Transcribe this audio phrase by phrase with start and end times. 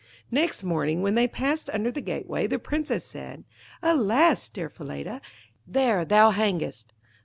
[0.31, 3.43] Next morning, when they passed under the gateway, the Princess said
[3.83, 4.49] 'Alas!
[4.49, 5.21] dear Falada,
[5.67, 6.91] there thou hangest.'